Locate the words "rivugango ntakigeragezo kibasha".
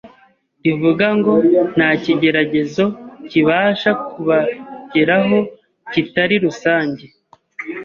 0.63-3.91